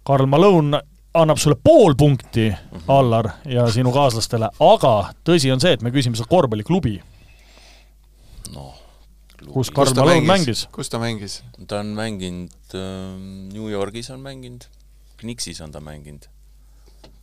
[0.08, 0.80] Karl Malone
[1.14, 2.50] annab sulle pool punkti,
[2.92, 4.94] Allar, ja sinu kaaslastele, aga
[5.28, 6.96] tõsi on see, et me küsime seda korvpalliklubi,
[8.56, 8.76] noh,
[9.52, 10.66] kus Karl Malone mängis.
[10.72, 11.42] kus ta mängis?
[11.68, 12.86] ta on mänginud äh,,
[13.52, 14.68] New Yorgis on mänginud,
[15.22, 16.30] Knicksis on ta mänginud,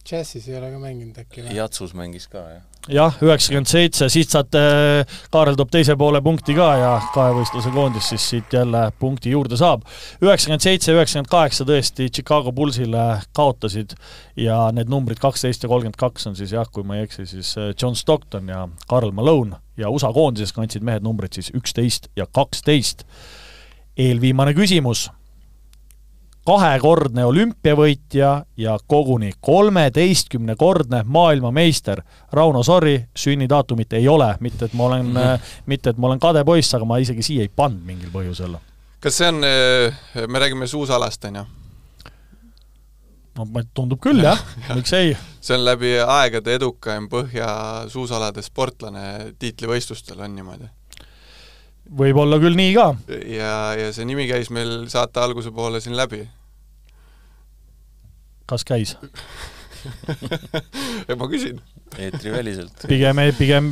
[0.09, 1.55] Jazzis ei ole ka mänginud äkki või?
[1.59, 2.63] Jatsus mängis ka, jah.
[2.89, 4.63] jah, üheksakümmend seitse, siit saate,
[5.35, 9.85] Kaarel toob teise poole punkti ka ja kahevõistluse koondis siis siit jälle punkti juurde saab.
[10.25, 13.05] üheksakümmend seitse, üheksakümmend kaheksa tõesti Chicago Bullsile
[13.37, 13.93] kaotasid
[14.41, 17.53] ja need numbrid kaksteist ja kolmkümmend kaks on siis jah, kui ma ei eksi, siis
[17.61, 22.25] äh, John Stockton ja Karl Malone ja USA koondises kandsid mehed numbrid siis üksteist ja
[22.33, 23.05] kaksteist.
[23.99, 25.11] eelviimane küsimus
[26.49, 32.01] kahekordne olümpiavõitja ja koguni kolmeteistkümnekordne maailmameister.
[32.33, 35.53] Rauno, sorry, sünnidaatumit ei ole, mitte et ma olen mm, -hmm.
[35.67, 38.57] mitte et ma olen kade poiss, aga ma isegi siia ei pannud mingil põhjusel.
[39.01, 39.45] kas see on,
[40.27, 41.45] me räägime suusalast, on ju?
[43.39, 44.41] no ma- tundub küll jah,
[44.79, 45.17] miks ei.
[45.41, 47.53] see on läbi aegade edukaim Põhja
[47.89, 50.73] suusalade sportlane tiitlivõistlustel, on niimoodi?
[52.01, 52.89] võib olla küll nii ka.
[53.37, 56.25] ja, ja see nimi käis meil saate alguse poole siin läbi.
[58.49, 58.97] Kas käis?
[61.19, 61.61] ma küsin.
[61.99, 62.87] eetriväliselt.
[62.91, 63.71] pigem, pigem,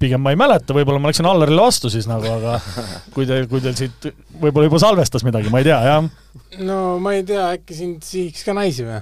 [0.00, 2.58] pigem ma ei mäleta, võib-olla ma läksin Allarile vastu siis nagu, aga
[3.14, 6.10] kui te, kui teil siit võib-olla juba salvestas midagi, ma ei tea, jah.
[6.64, 9.00] no ma ei tea, äkki sind sihiks ka naisi või?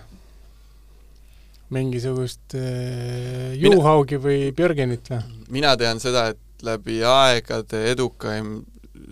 [1.75, 5.21] mingisugust äh, Juhaugi või Björgenit või?
[5.59, 8.47] mina tean seda, et läbi aegade edukaim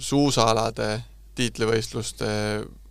[0.03, 0.97] suusaalade
[1.37, 2.29] tiitlivõistluste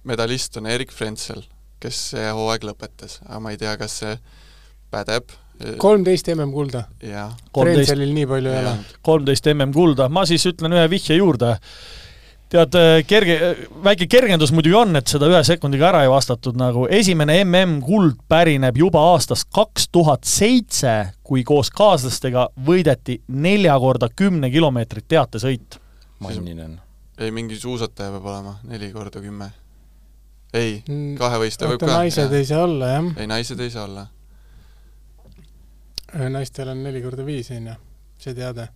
[0.06, 1.42] medalist on Erik Frenzel,
[1.84, 4.16] kes see hooaeg lõpetas, aga ma ei tea, kas see
[4.92, 5.36] pädeb.
[5.80, 6.86] kolmteist MM-kulda.
[7.04, 8.74] jah, kolmteist, Frenzelil nii palju ei ole.
[9.02, 11.56] kolmteist MM-kulda, ma siis ütlen ühe vihje juurde.
[12.50, 12.76] tead,
[13.08, 13.38] kerge,
[13.84, 18.78] väike kergendus muidugi on, et seda ühe sekundiga ära ei vastatud nagu, esimene MM-kuld pärineb
[18.78, 25.80] juba aastast kaks tuhat seitse, kui koos kaaslastega võideti nelja korda kümne kilomeetrit teatesõit.
[26.20, 26.80] Manninen.
[27.20, 29.52] ei mingi suusataja peab olema, neli korda kümme.
[30.54, 31.88] ei, Mm, kahevõistleja võib ka.
[31.98, 33.06] naised ei saa olla, jah?
[33.18, 34.08] ei, naised ei saa olla.
[36.30, 37.74] naistel on neli korda viis, on ju,
[38.20, 38.68] see teade.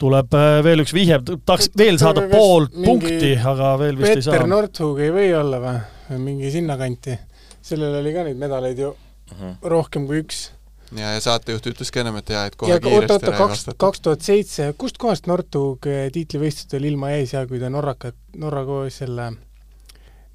[0.00, 4.38] tuleb äh, veel üks vihje, tahaks veel saada pool punkti, aga veel vist ei Peeter
[4.40, 4.46] saa.
[4.48, 5.80] Nordhug ei või olla või?
[6.24, 7.18] mingi sinnakanti.
[7.62, 8.94] sellel oli ka neid medaleid ju
[9.30, 9.50] Mhm.
[9.62, 10.50] rohkem kui üks.
[10.96, 13.38] ja, ja saatejuht ütles ka ennem, et jaa, et kohe ja oota, kiiresti oota, ei
[13.42, 18.18] kaks, kaks tuhat seitse, kust kohast Nordhug eh, tiitlivõistlustel ilma jäi seal, kui ta Norrakat,
[18.40, 19.30] Norra koos selle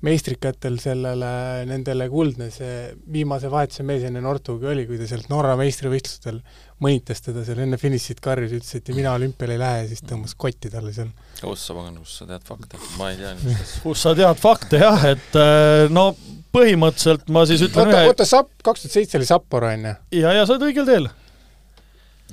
[0.03, 1.29] meistrikatel sellele,
[1.69, 6.41] nendele kuldne see viimase vahetuse mees enne Nordhugi oli, kui ta sealt Norra meistrivõistlustel
[6.83, 10.35] mõnitas teda seal enne finišit karjus, ütles, et mina olümpiale ei lähe ja siis tõmbas
[10.37, 11.11] kotti talle seal.
[11.43, 12.81] ossa pagan, kust sa tead fakte?
[12.99, 16.09] ma ei tea kus sa tead fakte jah, et äh, no
[16.55, 19.95] põhimõtteliselt ma siis ütlen oota, ühe oota, Sap-, kaks tuhat seitse oli Sapporo, on ju?
[20.19, 21.07] ja, ja sa oled õigel teel.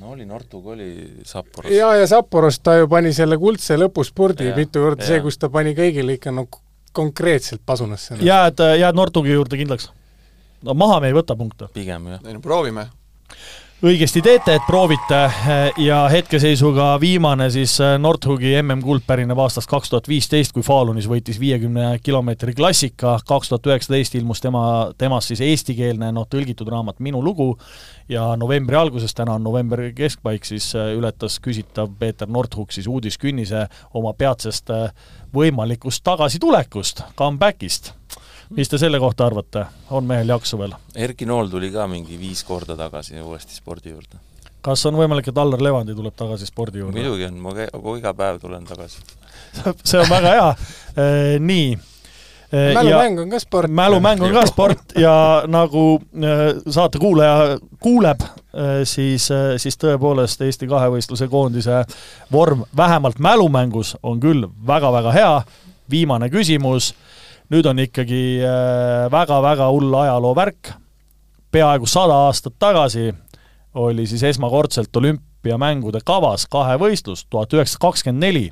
[0.02, 0.90] no oli Nortug, oli
[1.28, 1.70] Sapporos.
[1.72, 5.76] ja, ja Sapporos ta ju pani selle kuldse lõpuspurdi mitu korda, see, kus ta pani
[5.78, 6.48] kõigile ikka no
[6.92, 8.16] konkreetselt pasunasse.
[8.20, 9.90] jääd, jääd Nortugi juurde kindlaks?
[10.62, 11.68] no maha me ei võta punkte.
[11.74, 12.24] pigem jah.
[12.26, 12.86] ei no proovime.
[13.82, 15.20] Õigesti teete, et proovite.
[15.82, 21.40] Ja hetkeseisuga viimane siis äh, Nordhugi MM-kuld pärineb aastast kaks tuhat viisteist, kui Falunis võitis
[21.42, 24.64] viiekümne kilomeetri klassika, kaks tuhat üheksateist ilmus tema,
[24.98, 27.56] temast siis eestikeelne noh, tõlgitud raamat Minu lugu.
[28.12, 33.66] Ja novembri alguses, täna on novembri keskpaik, siis äh, ületas küsitav Peeter Nordhug siis uudiskünnise
[33.98, 34.92] oma peatsest äh,
[35.34, 37.96] võimalikust tagasitulekust, comeback'ist.
[38.56, 40.74] Mis te selle kohta arvate, on mehel jaksu veel?
[40.94, 44.20] Erki Nool tuli ka mingi viis korda tagasi uuesti spordi juurde.
[44.62, 46.98] kas on võimalik, et Allar Levandi tuleb tagasi spordi juurde?
[46.98, 49.00] muidugi on, ma iga päev tulen tagasi.
[49.88, 50.52] see on väga hea.
[51.40, 51.78] nii.
[52.74, 53.70] mälumäng on ka sport.
[53.70, 55.14] mälumäng on ka sport ja
[55.46, 58.20] nagu äh, saatekuulaja kuuleb,
[58.84, 61.84] siis, siis tõepoolest Eesti kahevõistluse koondise
[62.32, 65.42] vorm vähemalt mälumängus on küll väga-väga hea.
[65.90, 66.94] viimane küsimus,
[67.52, 70.72] nüüd on ikkagi äh, väga-väga hull ajaloovärk.
[71.52, 73.12] peaaegu sada aastat tagasi
[73.74, 78.46] oli siis esmakordselt olümpiamängude kavas kahevõistlus, tuhat üheksasada kakskümmend neli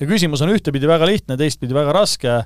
[0.00, 2.42] ja küsimus on ühtepidi väga lihtne, teistpidi väga raske.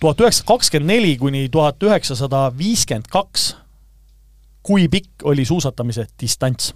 [0.00, 3.56] tuhat üheksasada kakskümmend neli kuni tuhat üheksasada viiskümmend kaks.
[4.62, 6.74] kui pikk oli suusatamise distants?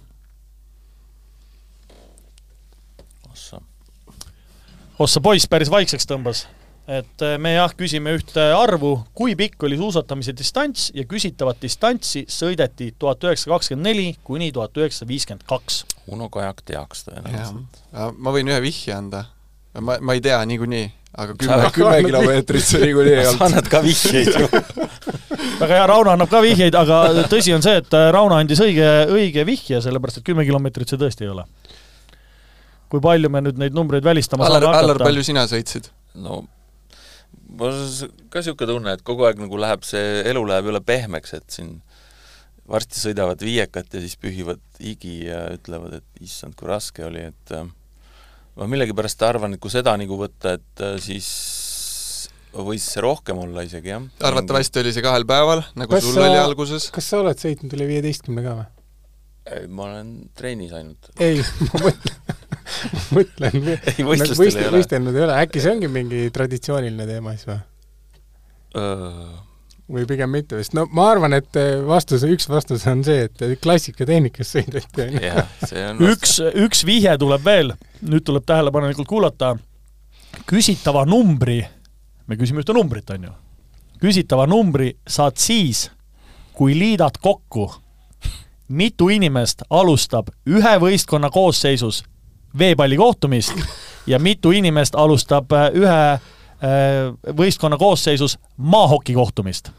[3.31, 3.61] ossa.
[4.99, 6.45] Ossa poiss päris vaikseks tõmbas.
[6.87, 12.25] et eh, me jah, küsime ühte arvu, kui pikk oli suusatamise distants ja küsitavat distantsi
[12.27, 15.85] sõideti tuhat üheksasada kakskümmend neli kuni tuhat üheksasada viiskümmend kaks.
[16.11, 17.79] Uno Kajak teaks tõenäoliselt.
[18.17, 19.25] ma võin ühe vihje anda.
[19.79, 23.45] ma, ma ei tea niikuinii, aga Sa- kümme, kümme kilomeetrit see niikuinii ei sa olnud.
[23.47, 24.47] annad ka vihjeid ju.
[25.63, 26.99] väga hea, Rauno annab ka vihjeid, aga
[27.31, 30.99] tõsi on see, et äh, Rauno andis õige, õige vihje, selleberast et kümme kilomeetrit see
[30.99, 31.47] tõesti ei ole.
[32.93, 35.07] Kui palju me nüüd neid numbreid välistama Allar, saame Allar, hakata?
[35.09, 35.89] palju sina sõitsid?
[36.21, 36.43] no
[37.53, 41.33] mul on ka niisugune tunne, et kogu aeg nagu läheb see elu läheb üle pehmeks,
[41.37, 41.75] et siin
[42.69, 47.53] varsti sõidavad viiekat ja siis pühivad higi ja ütlevad, et issand, kui raske oli, et
[47.57, 47.65] äh,
[48.57, 51.27] ma millegipärast arvan, et kui seda nagu võtta, et äh, siis
[52.53, 54.05] võis see rohkem olla isegi, jah.
[54.29, 56.87] arvatavasti oli see kahel päeval, nagu Kas sul sa- oli alguses.
[56.93, 58.69] kas sa oled sõitnud üle viieteistkümne ka või?
[59.53, 61.09] Ei, ma olen trennis ainult.
[61.19, 61.41] ei,
[61.73, 62.21] ma mõtlen,
[63.15, 63.59] mõtlen.
[63.75, 64.77] ei, võistlustel ei ole.
[64.79, 67.61] võistelnud ei ole, äkki see ongi mingi traditsiooniline teema siis või?
[69.93, 73.43] või pigem mitte vist, no ma arvan, et eh, vastus, üks vastus on see, et
[73.61, 75.23] klassikatehnikas sõideti, on ju.
[75.27, 79.55] jah, see on üks, üks vihje tuleb veel, nüüd tuleb tähelepanelikult kuulata.
[80.49, 81.61] küsitava numbri,
[82.27, 83.35] me küsime ühte numbrit, on ju.
[84.01, 85.89] küsitava numbri saad siis,
[86.53, 87.69] kui liidad kokku,
[88.69, 92.03] mitu inimest alustab ühe võistkonna koosseisus
[92.57, 93.53] veepalli kohtumist
[94.07, 95.99] ja mitu inimest alustab äh, ühe
[97.35, 99.71] võistkonna koosseisus maahoki kohtumist.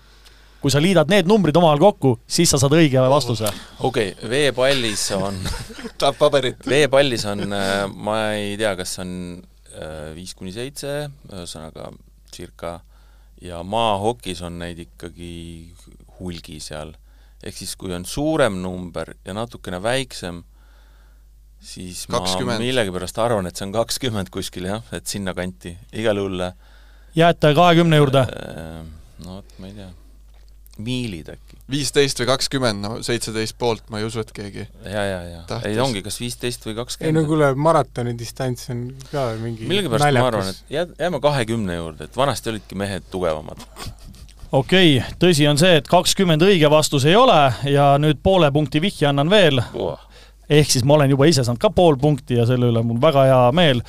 [0.61, 3.49] kui sa liidad need numbrid omavahel kokku, siis sa saad õige vastuse.
[3.81, 5.39] okei okay,, veepallis on
[5.99, 6.67] tahab paberit?
[6.69, 7.47] veepallis on,
[7.97, 9.15] ma ei tea, kas on
[10.15, 11.89] viis kuni seitse, ühesõnaga
[12.37, 12.81] circa,
[13.45, 15.73] ja maahokis on neid ikkagi
[16.19, 16.95] hulgi seal.
[17.45, 20.43] ehk siis, kui on suurem number ja natukene väiksem,
[21.65, 22.47] siis 20.
[22.49, 26.47] ma millegipärast arvan, et see on kakskümmend kuskil jah, et sinnakanti, igal juhul
[27.17, 28.27] jääte kahekümne juurde?
[28.29, 28.81] Äh,
[29.25, 29.93] no vot, ma ei tea
[30.79, 31.59] miilid äkki.
[31.71, 35.79] viisteist või kakskümmend, no seitseteist poolt ma ei usu, et keegi ja, ja, ja ei
[35.81, 37.15] ongi kas viisteist või kakskümmend.
[37.15, 41.79] ei no kuule, maratoni distants on ka mingi millegipärast ma arvan, et jää, jääme kahekümne
[41.79, 43.63] juurde, et vanasti olidki mehed tugevamad.
[44.51, 47.39] okei okay,, tõsi on see, et kakskümmend õige vastus ei ole
[47.71, 49.95] ja nüüd poole punkti vihje annan veel oh..
[50.49, 53.01] Ehk siis ma olen juba ise saanud ka pool punkti ja selle üle on mul
[53.03, 53.83] väga hea meel.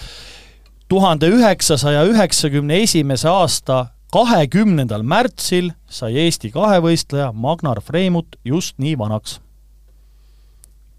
[0.87, 9.39] tuhande üheksasaja üheksakümne esimese aasta kahekümnendal märtsil sai Eesti kahevõistleja Magnar Freimut just nii vanaks.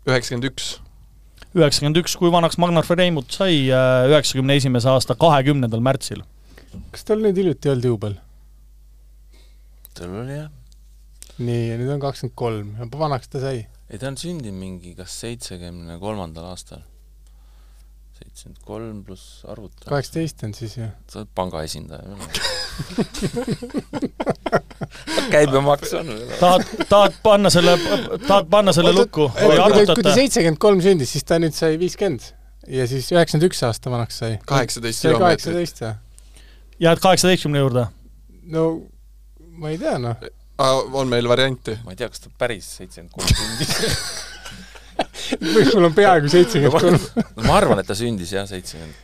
[0.07, 0.81] üheksakümmend üks.
[1.55, 6.23] üheksakümmend üks, kui vanaks Magnar Freimut sai äh, üheksakümne esimese aasta kahekümnendal märtsil?
[6.93, 8.19] kas tal nüüd hiljuti ei olnud juubel?
[9.97, 10.51] tal oli jah.
[11.39, 13.65] nii, ja nüüd on kakskümmend kolm ja vanaks ta sai?
[13.91, 16.83] Ei, ta on sündinud mingi kas seitsekümne kolmandal aastal
[18.17, 19.91] seitsekümmend kolm pluss arvuta.
[19.91, 20.87] kaheksateist on siis ju.
[21.11, 22.03] sa oled panga esindaja
[25.35, 26.07] käibemaks on.
[26.41, 27.77] tahad, tahad panna selle,
[28.27, 29.99] tahad panna selle lukku või arvutate?
[29.99, 32.23] kui ta seitsekümmend kolm sündis, siis ta nüüd sai viiskümmend
[32.79, 34.33] ja siis üheksakümmend üks aasta vanaks sai.
[34.49, 35.27] kaheksateist kilomeetrit.
[35.27, 35.93] kaheksateist või?
[36.89, 37.87] jääd kaheksateistkümne juurde?
[38.57, 38.67] no
[39.61, 40.17] ma ei tea, noh.
[40.59, 41.79] On meil varianti?
[41.85, 43.71] ma ei tea, kas ta päris seitsekümmend kolm sündis
[45.73, 47.01] sul on peaaegu seitsekümmend kolm.
[47.47, 48.95] ma arvan, et ta sündis jah, seitsekümmend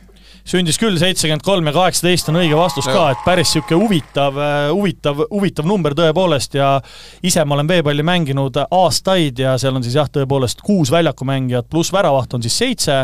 [0.43, 4.65] sündis küll seitsekümmend kolm ja kaheksateist on õige vastus ka, et päris niisugune huvitav, äh,
[4.73, 6.73] huvitav, huvitav number tõepoolest ja
[7.23, 11.93] ise ma olen veepalli mänginud aastaid ja seal on siis jah, tõepoolest kuus väljakumängijat pluss
[11.95, 12.97] väravaht on siis seitse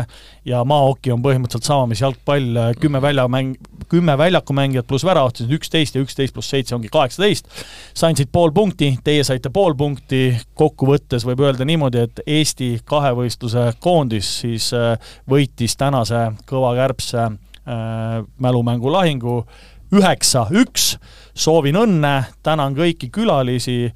[0.44, 3.56] ja maahoki on põhimõtteliselt sama, mis jalgpall, kümme väljamäng,
[3.88, 7.48] kümme väljakumängijat pluss väravaht, siis üksteist ja üksteist pluss seitse ongi kaheksateist.
[7.94, 13.70] sain siit pool punkti, teie saite pool punkti, kokkuvõttes võib öelda niimoodi, et Eesti kahevõistluse
[13.80, 14.96] koondis siis äh,
[15.28, 17.29] võitis tänase kõva kärbse
[17.70, 19.46] Äh, mälumängulahingu
[19.94, 20.98] üheksa-üks.
[21.34, 23.92] soovin õnne, tänan kõiki külalisi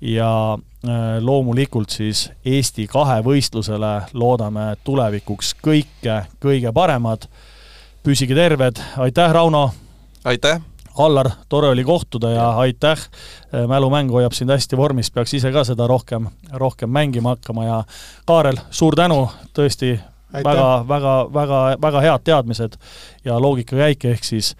[0.00, 7.28] ja äh, loomulikult siis Eesti kahevõistlusele loodame tulevikuks kõike kõige paremat.
[8.02, 9.74] püsige terved, aitäh, Rauno!
[10.24, 10.60] aitäh!
[10.98, 15.64] Allar, tore oli kohtuda ja aitäh, äh, mälumäng hoiab sind hästi vormis, peaks ise ka
[15.64, 17.82] seda rohkem, rohkem mängima hakkama ja
[18.24, 19.98] Kaarel, suur tänu, tõesti
[20.32, 22.78] väga, väga, väga, väga head teadmised
[23.24, 24.54] ja loogikakäik, ehk siis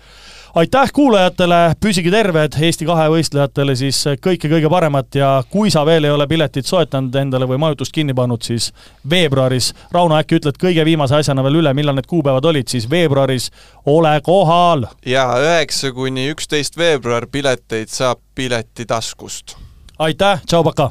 [0.55, 6.15] aitäh kuulajatele, püsige terved, Eesti kahevõistlejatele siis kõike kõige paremat ja kui sa veel ei
[6.15, 8.71] ole piletit soetanud endale või majutust kinni pannud, siis
[9.11, 13.51] veebruaris, Rauno, äkki ütled kõige viimase asjana veel üle, millal need kuupäevad olid, siis veebruaris
[13.87, 14.89] ole kohal!
[15.07, 19.57] jaa, üheksa kuni üksteist veebruar pileteid saab Piletitaskust.
[19.99, 20.91] aitäh, tšau, pakaa!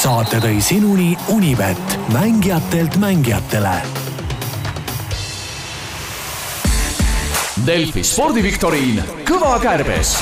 [0.00, 3.74] Saate tõi sinuni Unibet, mängijatelt mängijatele.
[7.66, 10.14] Delfi spordiviktoriin Kõva kärbes